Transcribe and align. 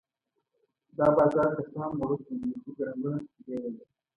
دا 0.97 1.05
بازار 1.15 1.47
که 1.55 1.61
څه 1.71 1.77
هم 1.83 1.93
وړوکی 1.99 2.35
دی 2.41 2.51
خو 2.61 2.69
ګڼه 2.77 2.93
ګوڼه 3.01 3.19
په 3.23 3.29
کې 3.33 3.41
ډېره 3.47 3.69
ده. 3.75 3.83